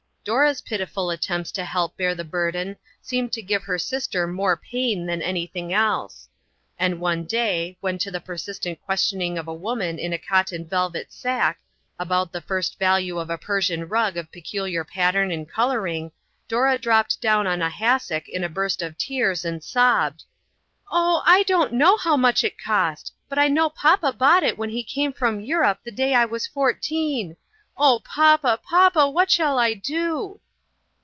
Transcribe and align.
Dora's 0.23 0.61
pitiful 0.61 1.09
attempts 1.09 1.51
to 1.53 1.61
4O 1.61 1.63
INTERRUPTED. 1.65 1.71
help 1.73 1.97
bear 1.97 2.13
the 2.13 2.23
burden 2.23 2.77
seemed 3.01 3.33
to 3.33 3.41
give 3.41 3.63
her 3.63 3.79
sister 3.79 4.27
more 4.27 4.55
pain 4.55 5.07
than 5.07 5.19
anything 5.19 5.73
else. 5.73 6.29
And 6.77 7.01
one 7.01 7.25
day, 7.25 7.75
when 7.81 7.97
to 7.97 8.11
the 8.11 8.21
persistent 8.21 8.79
questioning 8.85 9.39
of 9.39 9.47
a 9.47 9.53
woman 9.53 9.97
in 9.97 10.13
a 10.13 10.19
cotton 10.19 10.67
velvet 10.67 11.11
sack, 11.11 11.57
about 11.97 12.31
the 12.31 12.39
first 12.41 12.77
value 12.77 13.17
of 13.17 13.31
a 13.31 13.39
Persian 13.39 13.89
rug 13.89 14.15
of 14.15 14.31
peculiar 14.31 14.83
pattern 14.83 15.31
and 15.31 15.49
coloring, 15.49 16.11
Dora 16.47 16.77
dropped 16.77 17.19
down 17.19 17.47
on 17.47 17.63
a 17.63 17.69
hassock 17.71 18.29
in 18.29 18.43
a 18.43 18.47
burst 18.49 18.83
of 18.83 18.99
tears, 18.99 19.43
and 19.43 19.63
sobbed:" 19.63 20.23
Oh, 20.91 21.23
I 21.25 21.41
don't 21.43 21.73
know 21.73 21.97
how 21.97 22.15
much 22.15 22.43
it 22.43 22.59
cost; 22.61 23.11
but 23.27 23.39
I 23.39 23.47
know 23.47 23.71
papa 23.71 24.13
brought 24.13 24.43
it 24.43 24.55
when 24.55 24.69
he 24.69 24.83
came 24.83 25.13
from 25.13 25.39
Europe 25.41 25.79
the 25.83 25.89
day 25.89 26.13
I 26.13 26.25
was 26.25 26.45
fourteen. 26.45 27.37
Oh, 27.83 27.99
papa, 28.03 28.59
papa, 28.61 29.09
what 29.09 29.31
shall 29.31 29.57
I 29.57 29.73
do 29.73 30.39